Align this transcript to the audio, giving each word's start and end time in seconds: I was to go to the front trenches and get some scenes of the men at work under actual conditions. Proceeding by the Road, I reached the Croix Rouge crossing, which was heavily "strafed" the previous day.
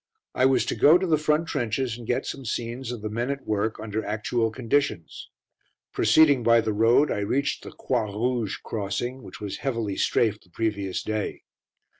I 0.33 0.47
was 0.47 0.65
to 0.65 0.73
go 0.75 0.97
to 0.97 1.05
the 1.05 1.19
front 1.19 1.47
trenches 1.47 1.95
and 1.95 2.07
get 2.07 2.25
some 2.25 2.43
scenes 2.43 2.91
of 2.91 3.03
the 3.03 3.09
men 3.11 3.29
at 3.29 3.45
work 3.45 3.79
under 3.79 4.03
actual 4.03 4.49
conditions. 4.49 5.29
Proceeding 5.93 6.41
by 6.41 6.59
the 6.59 6.73
Road, 6.73 7.11
I 7.11 7.19
reached 7.19 7.61
the 7.63 7.69
Croix 7.71 8.11
Rouge 8.11 8.57
crossing, 8.63 9.21
which 9.21 9.39
was 9.39 9.57
heavily 9.57 9.95
"strafed" 9.97 10.43
the 10.43 10.49
previous 10.49 11.03
day. 11.03 11.43